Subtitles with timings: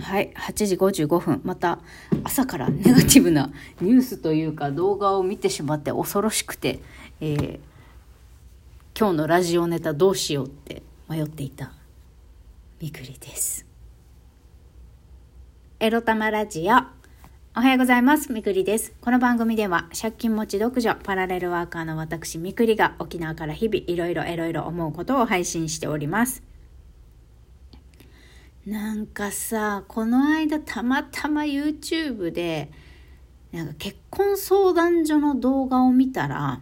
[0.00, 1.40] はい、8時55分。
[1.44, 1.78] また
[2.24, 6.80] 朝からネガティブなニュースというか動画を見てしまって恐ろしくて、
[7.20, 7.60] えー
[8.98, 11.74] 今日のラジオネタどうしようって迷っていた
[12.80, 13.66] みくりです。
[15.80, 16.76] エロ玉ラジオ。
[17.54, 18.32] おはようございます。
[18.32, 18.94] みくりです。
[19.02, 26.42] この番組では借金持ち独女パラレルワーカーの私みくりが沖縄から日々いろいろいろいろ思うことを配信しております。
[28.66, 32.68] なんかさ、この間たまたま YouTube で、
[33.52, 36.60] なんか結婚相談所の動画を見たら、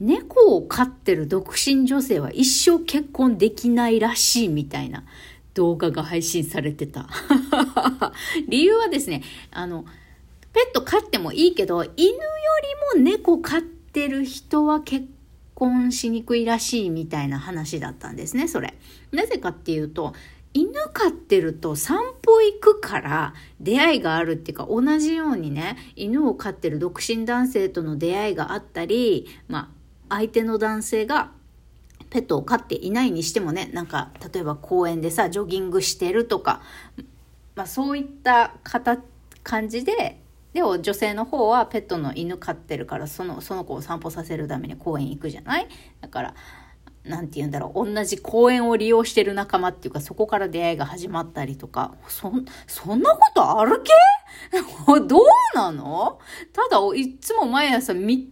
[0.00, 5.04] 猫を飼ってる独身女性は一生結婚できないらしいみたいな
[5.52, 7.10] 動画が配信されてた。
[8.48, 9.84] 理由はですね、あの、
[10.54, 12.20] ペット飼ってもいいけど、犬よ
[12.94, 15.06] りも猫飼ってる人は結
[15.54, 18.72] 婚しにくいらしいみたいな話だったんですね、それ。
[19.12, 20.14] なぜかっていうと、
[20.54, 29.70] 犬飼ってると散歩行くから出会いがあるっていうか同じようにね犬を飼ってる独身男性との出会いがあったりま
[30.08, 31.32] あ相手の男性が
[32.10, 36.62] ペットを飼っていないにしてもねなんか例えば公園でさジョギングしてるとか、
[37.56, 39.02] まあ、そういった形
[39.42, 40.20] 感じで
[40.52, 45.66] でも女性の方はペットの犬飼ってるからそのその子を散歩させるために公園行くじゃない？
[46.00, 46.34] だから
[47.04, 52.32] なんて言うんだろう、同じ公園を利用してる仲間っていうか、そこから出会いが始まったりとか、そ、
[52.66, 53.92] そんなことあるけ
[55.06, 55.22] どう
[55.54, 56.18] なの？
[56.52, 58.30] ただ、いつも毎朝み、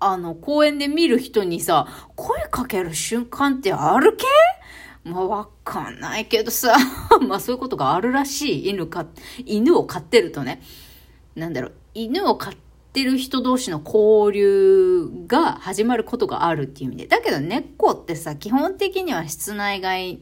[0.00, 4.26] あの、公園で見る人にさ、声かける瞬間ってあるけ
[5.04, 6.76] まあ、わかんないけどさ、
[7.26, 8.68] まあそういうことがあるらしい。
[8.68, 9.06] 犬か、
[9.46, 10.60] 犬を飼ってるとね。
[11.34, 17.06] なんだろう、犬を飼ってってる人同士の交流が始まることがあるっていう意味で。
[17.06, 20.20] だけど猫ってさ、基本的には室内外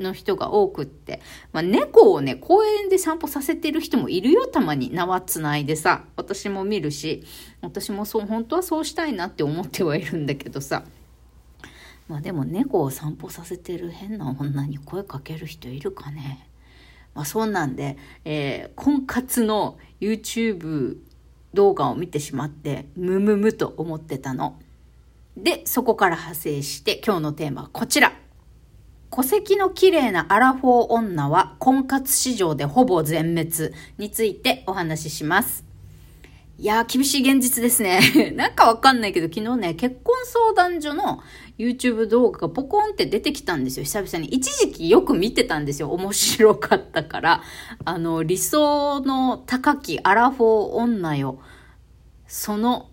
[0.00, 1.20] の人が多くって。
[1.52, 4.92] まあ、猫をね、公園で散歩させてる人もいるよ、たまに。
[4.92, 6.04] 縄つないでさ。
[6.16, 7.24] 私も見るし、
[7.62, 10.84] 私もそう、本当はそうしたいなって思ってはいるんだけどさ。
[12.08, 16.48] まあでも猫を散歩させてる変な女に声かける人いるかね。
[17.14, 20.98] まあそんなんで、えー、婚活の YouTube
[21.54, 24.58] 動画を見てしまって、ムムムと思ってたの。
[25.36, 28.12] で、そこから派生して今日のテーマはこちら。
[29.10, 35.63] 戸籍の綺麗なアラフォー女は婚活市場でほぼ全滅についてお話しします。
[36.56, 38.00] いやー、厳しい現実ですね。
[38.36, 41.20] なんかわかんないけど、昨日ね、結婚相談所の
[41.58, 44.28] YouTube 動画がポコンって出てきたんですよ、久々に。
[44.28, 47.42] 一時期よく見てたんですよ、面白かったから。
[47.84, 51.40] あの、理想の高きアラフォー女よ。
[52.28, 52.90] その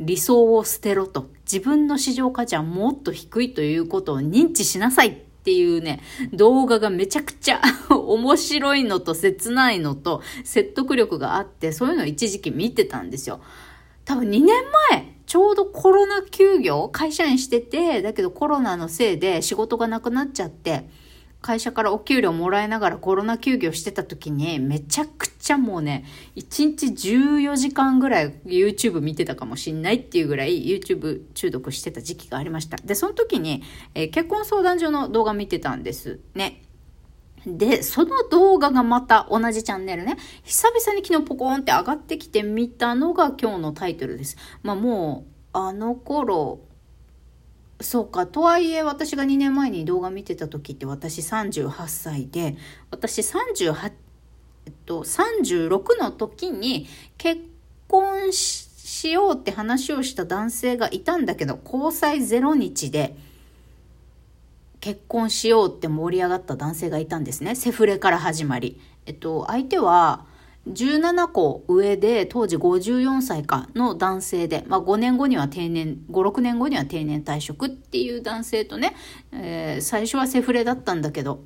[0.00, 1.30] 理想を捨てろと。
[1.44, 6.00] 自分の市場価値はもっと低いということを認知しなさいっっていうね、
[6.32, 7.60] 動画がめちゃくちゃ
[7.92, 13.40] 面白いのと切ないのと説得力があって、そういうのを一時期見てたんですよ。
[14.06, 14.48] 多分2年
[14.90, 20.88] 前、ちょうどコロナ休業、会社員してて、だけどコロナのせいで仕事がなくなっちゃって、
[21.44, 26.06] 会社からお給料もらいながらコロナ休業してた時に、めちゃくちゃもうね、
[26.36, 32.78] 1日14時間ぐらい YouTube 見てたかもしんないっていうぐらい YouTube 中毒してた時期がありました。
[32.78, 33.62] で、その時に、
[33.94, 36.62] えー結婚相談所の動画見てたんですね。
[37.44, 44.38] で、その動画がまた同じチャンネルね、久々に昨日ポコーンって上がってきてみたのが今日のタイトルです。
[44.62, 46.60] まあもう、あの頃、
[47.84, 48.26] そうか。
[48.26, 52.56] とはいえ、私が2年前に動画見てた時って私38歳で、
[52.90, 53.92] 私38、
[54.66, 56.86] えっと、36の時に
[57.18, 57.42] 結
[57.86, 63.16] 婚しようって話をした男性がいたんだけど、交際0日で
[64.80, 67.54] 結婚しようって盛り上がった男性がいたんですね。
[67.54, 68.80] セフレから始まり。
[69.06, 70.26] えっと、相手は、
[70.68, 78.94] 17個上で当時54歳かの男性で、まあ、5年後には定年5、6年後には定年退職っていう男性とね、
[79.32, 81.42] えー最初はセフレだったんだけど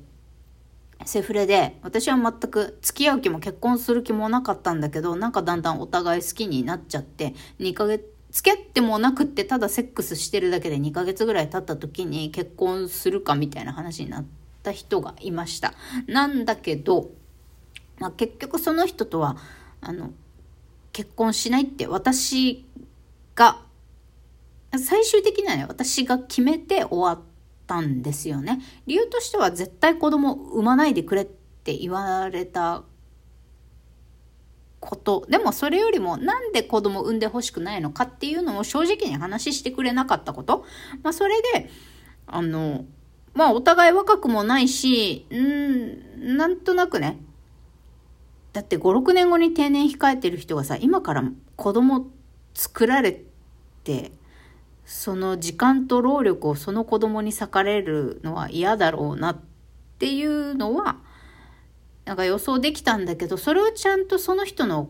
[1.05, 14.25] セフレで私は全く付き合う気も結婚する気もなかったんだけどなんかだんだんお互い好きになっちゃって2ヶ月付き合ってもなくってただセックスしてるだけで2ヶ月ぐらい経った時に結婚するかみたいな話になっ
[14.61, 15.73] た人がいました。
[16.05, 17.09] なんだけど、
[18.15, 19.37] 結局その人とは
[19.81, 20.11] あの
[20.91, 22.65] 結婚しないって私
[23.35, 23.61] が
[24.77, 27.25] 最終的にはね私が決めて終わっ
[27.67, 28.61] たんですよね。
[28.85, 32.83] 理由としては絶対子供産まないでくれって言われた
[34.79, 35.25] こと。
[35.29, 40.65] でもそれよりもなんで子供産んでほしくないのかっていうのを正直に話してくれなかったこと。
[41.03, 41.69] まあそれで
[42.27, 42.85] あの
[43.33, 47.19] まあお互い若くもないし、うん、なんとなくね、
[48.53, 51.23] だって5、6年後に定年控えてる人がさ、今から
[51.55, 52.07] 子供
[52.53, 53.23] 作られ
[53.83, 54.11] て、
[54.85, 59.39] その時間と労力をその子供に割かれるのは嫌だろうなっ
[59.99, 60.97] ていうのは、
[62.05, 64.89] なんか予想できたんだけど、それをちゃんとその人の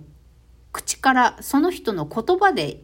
[0.72, 2.84] 口から、その人の言葉で、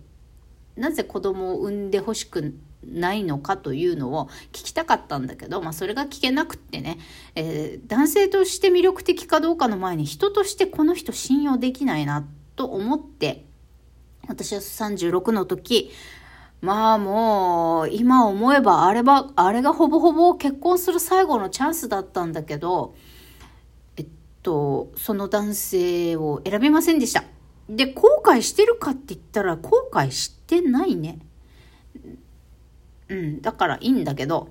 [0.75, 2.53] なぜ子供を産んでほしく
[2.87, 6.99] ないのかというのを聞きたかったんだけど、まあそれが聞けなくってね、
[7.35, 13.45] えー、男性として魅力的かどうかの前に人としてこの人信用できないなと思って、
[14.27, 15.91] 私は36の時、
[16.61, 22.95] まあもう、今思えばあれば、あれがほぼほぼ結婚する最後のチャンスだったんだけど、
[23.97, 24.07] えっ
[24.41, 27.23] と、その男性を選びませんでした。
[27.69, 31.19] で、後悔してるかって言ったら後悔してないね。
[33.09, 34.49] うん、だからいいんだけど、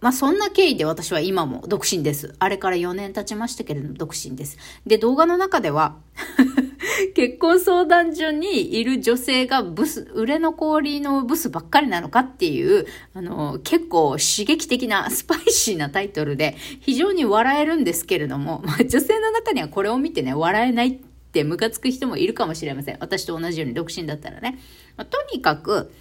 [0.00, 2.34] まあそんな経緯で私は今も独身です。
[2.38, 4.56] あれから4年経ちましたけれども独身です。
[4.86, 5.96] で、動画の中では
[7.14, 20.98] 結婚相談所にいる女性がブス、売れ残りのブスばっかりなのかっていう、あの、結構刺激的なスパイシーなタイトルで非常に笑えるんですけれども、まあ、女性の中にはこれを見てね、笑えないっ
[21.32, 22.96] てムカつく人もいるかもしれません。
[23.00, 24.58] 私と同じように独身だったらね。
[24.96, 25.92] まあ、とにかく、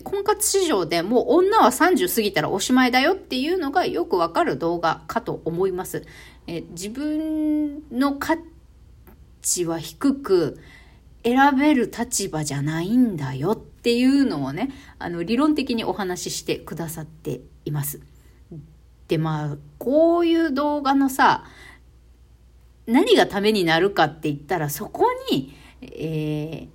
[0.00, 6.04] 婚活市場でもう女は30過ぎたらおしまいだよっていうのがよくわかる動画かと思います。
[6.46, 8.36] え自分の価
[9.42, 10.58] 値は低く
[11.24, 18.00] 選べる立場じゃないんだよっていうのをね、あの理論的にお話ししてくださっています。
[19.08, 21.44] で、まあ、こういう動画のさ、
[22.86, 26.73] 何がためになるかって言ったら、そこに、えー、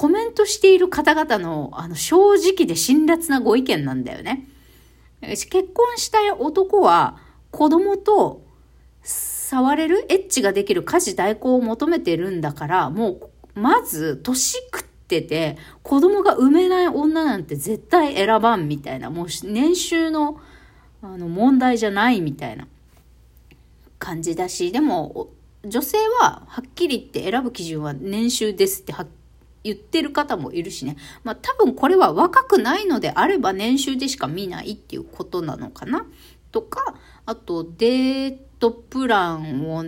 [0.00, 4.48] コメントしている方々のあの正直で辛辣なご意見なんだよね。
[5.20, 7.18] 結婚したい男は
[7.50, 8.40] 子供と
[9.04, 13.30] 触れるエッチができる家事代行を求めてるんだから、もう、
[13.60, 20.40] まず、年食ってて、子供が産めない女なんて絶対選ばんみたいな、もう年収の、
[21.02, 22.66] あの、問題じゃないみたいな
[23.98, 25.28] 感じだし、でも、
[25.62, 29.06] 女性ははっきり言って選ぶ基準は年収ですってはっ
[29.62, 30.96] 言ってる方もいるしね。
[31.24, 36.06] まあ多分これは若くないのであれば年収でしか見ないっていうことなのかな。
[36.52, 36.96] とか、
[37.26, 39.84] あとデートプランを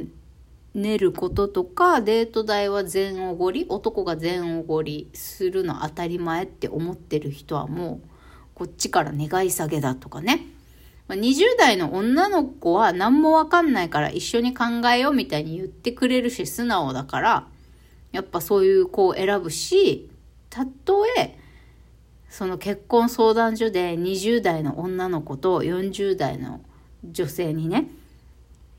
[0.74, 8.08] 練ることとか、デート代は全おごり、男が全おごりするの当たり前って思ってる人はもう、
[8.54, 10.46] こっちから願い下げだとかね。
[11.08, 14.64] 20代の女の子は何もわかんないから一緒に考
[14.94, 17.46] えようみたいに言ってくれるし素直だから、
[18.12, 20.10] やっぱそういう子を選ぶし、
[20.50, 21.38] たとえ、
[22.28, 26.60] その結婚相談所で20代の女の子と40代の
[27.04, 27.88] 女性にね、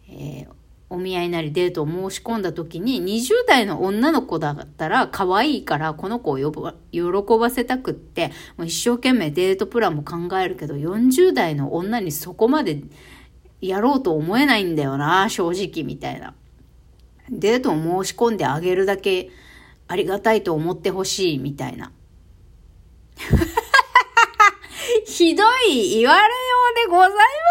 [0.09, 0.47] えー、
[0.89, 6.37] お見合いなりデートを申し込んだ時に20代の女の子だったら可愛いからこの子を
[6.91, 7.01] 喜
[7.39, 12.81] ばせたくってもう一生懸命デートプランも考えるけど40代の女にそこまで
[13.61, 16.33] やろうと思えないんだよな正直みたいな。
[17.39, 19.29] デートを申し込んであげるだけ
[19.87, 21.91] ありがたいと思ってほしいみたいな。
[25.05, 26.29] ひどい言われよ
[26.71, 27.09] うでござい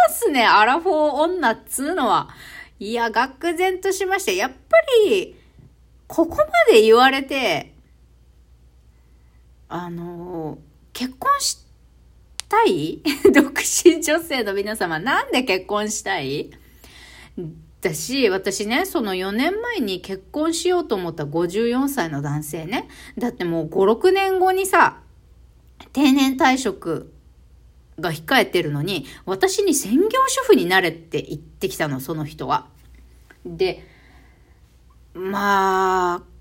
[0.08, 0.46] ますね。
[0.46, 0.94] アラフォー
[1.34, 2.28] 女っつうのは。
[2.78, 4.32] いや、愕然としました。
[4.32, 4.56] やっぱ
[5.06, 5.36] り、
[6.08, 7.72] ここまで言われて、
[9.68, 10.58] あの、
[10.92, 11.58] 結婚し
[12.48, 13.00] たい？
[13.32, 16.50] 独身女性の皆様、なんで結婚したい？
[17.82, 22.88] だし、私ね、その4年前に結婚しようと思った54歳の男性ね。
[23.18, 25.00] だってもう5、6年後にさ、
[25.92, 27.12] 定年退職
[27.98, 32.68] が控えてるのに、私に専業主婦になれって言ってきたの、その人は。
[33.44, 33.84] で、
[35.12, 36.31] まあ、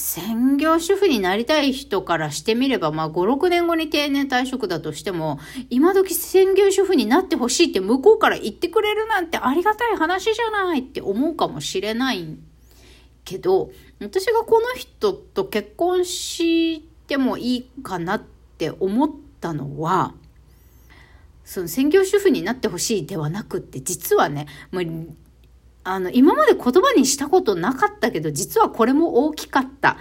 [0.00, 5.38] 専業主婦になりたい人からしてみれば、まあ5、6年後に定年退職だとしても、
[5.68, 12.38] 今時専業主婦になってほしいって向こうから言ってくれるなんてありがたい話じゃないって思うかもしれない
[13.24, 18.22] けど、私がこの人と結婚してもいいかなっ
[18.56, 20.14] て思ったのは、
[21.44, 24.82] その専業主婦になってほしいではなくって、実はね、もう
[25.82, 29.96] あの、今まで言葉にしたことなかったけど、実はこれも大きかった。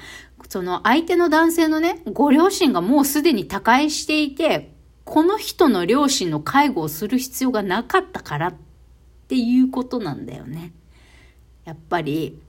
[0.50, 4.74] その相手の男性のね、ご両親がもうすでに他界していて、
[5.06, 8.56] この人の両親の介護をする必要がなかったからっ
[9.28, 10.74] ていうことなんだよね。
[11.66, 12.40] やっぱり、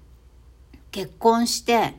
[0.91, 1.95] 結婚して、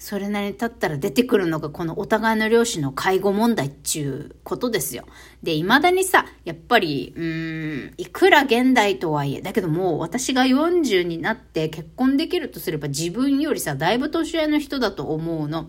[0.00, 5.04] それなりに経ったら出てくるのがこのお互いの両親の介護問題っちゅうことですよ。
[5.42, 15.68] で、未だにさ、やっぱり、うーん、いくら現代とはいえ、だけどもう私が40になって結婚できるとすれば自分よりさ、だいぶ年上の人だと思うの。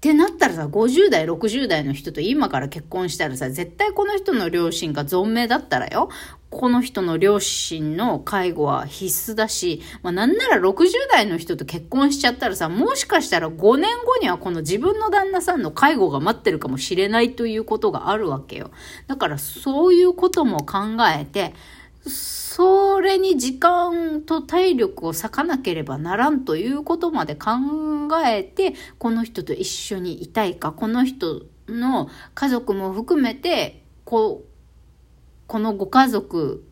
[0.00, 6.08] ってなったらさ、50代、60代の人と今から結婚したらさ、絶対この人の両親が存命だったらよ、
[6.48, 18.70] この人の両親の介護は必須だし、まあなんなら60代の人と結婚しちゃったらさ、もしかしたら5年後にはこの自分の旦那さんの介護が待ってるかもしれないということがあるわけよ。
[19.06, 20.78] だからそういうことも考
[21.14, 21.52] えて、
[22.06, 27.50] それに時間と体力を割かなければならんということまで考
[28.24, 34.50] えて、この人と一緒にいたいか、この人の家族も含めて、こう
[35.46, 36.64] このご家族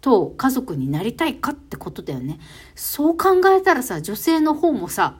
[0.00, 2.38] と家族になりたいかってことだよね。
[2.74, 5.18] そう考えたらさ、女性の方もさ、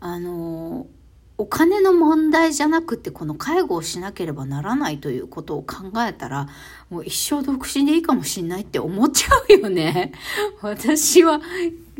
[0.00, 0.97] あのー
[1.40, 6.48] お金の問題じゃなくてこの介護をしなければならないということを考えたら
[6.90, 10.12] もう一生独身でいいかもしんないって思っちゃうよね。
[10.60, 11.40] 私は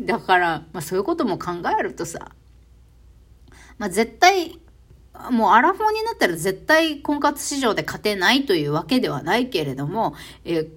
[0.01, 2.31] だから、まあ、そういうことも考えるとさ、
[3.77, 4.59] まあ、絶対
[5.31, 10.69] もうアラフォーになったら絶対婚活市場で勝てないというわけではないけれども、えー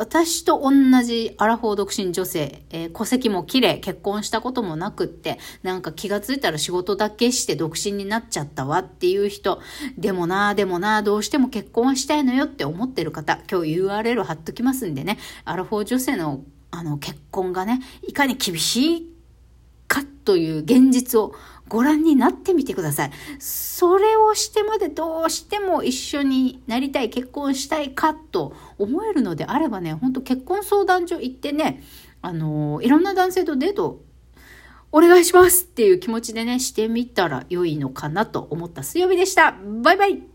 [0.00, 9.60] 私と同じアラフォー独身女性、えー、戸籍も綺麗、結婚したこともなくって、なんか気がついたら仕事だけして独身になっちゃったわっていう人、
[9.98, 19.10] でもな、でもな、どうしても結婚はしたいのよって思ってる方、今日 URL 貼っときますんでね、アラフォー女性のあの結婚がね、いかに厳しい
[19.86, 21.34] かという現実を
[21.70, 23.10] ご覧になってみてください。
[23.38, 31.82] それをしてまでどうしても一緒になりたい、結婚したいかと思えるのであればね、ほんと結婚相談所行ってね、
[32.20, 34.02] あのいろんな男性とデート
[34.92, 39.56] お願いしますっていう気持ちでね、してみたら良いのかなと思った水曜日でした。
[39.82, 40.29] バイバイ